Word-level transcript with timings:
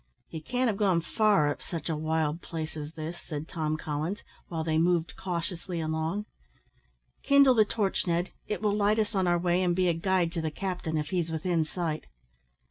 "He 0.29 0.41
can't 0.41 0.67
have 0.67 0.77
gone 0.77 1.01
far 1.01 1.47
up 1.47 1.61
such 1.61 1.87
a 1.87 1.95
wild 1.95 2.41
place 2.41 2.75
as 2.75 2.95
this," 2.95 3.19
said 3.21 3.47
Tom 3.47 3.77
Collins, 3.77 4.23
while 4.47 4.63
they 4.63 4.79
moved 4.79 5.15
cautiously 5.15 5.79
along. 5.79 6.25
"Kindle 7.21 7.53
the 7.53 7.65
torch, 7.65 8.07
Ned, 8.07 8.31
it 8.47 8.63
will 8.63 8.75
light 8.75 8.97
us 8.97 9.13
on 9.13 9.27
our 9.27 9.37
way, 9.37 9.61
and 9.61 9.75
be 9.75 9.87
a 9.87 9.93
guide 9.93 10.31
to 10.31 10.41
the 10.41 10.49
captain 10.49 10.97
if 10.97 11.09
he's 11.11 11.29
within 11.31 11.63
sight." 11.65 12.07